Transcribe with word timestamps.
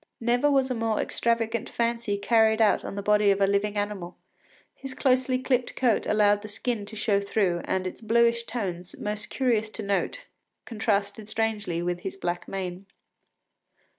Never 0.19 0.49
was 0.49 0.71
a 0.71 0.73
more 0.73 0.99
extravagant 0.99 1.69
fancy 1.69 2.17
carried 2.17 2.59
out 2.59 2.83
on 2.83 2.95
the 2.95 3.03
body 3.03 3.29
of 3.29 3.39
a 3.39 3.45
living 3.45 3.77
animal; 3.77 4.17
his 4.73 4.95
closely 4.95 5.37
clipped 5.37 5.75
coat 5.75 6.07
allowed 6.07 6.41
the 6.41 6.47
skin 6.47 6.87
to 6.87 6.95
show 6.95 7.19
through, 7.21 7.61
and 7.65 7.85
its 7.85 8.01
bluish 8.01 8.45
tones, 8.45 8.97
most 8.99 9.29
curious 9.29 9.69
to 9.69 9.83
note, 9.83 10.25
contrasted 10.65 11.29
strangely 11.29 11.83
with 11.83 11.99
his 11.99 12.17
black 12.17 12.47
mane. 12.47 12.87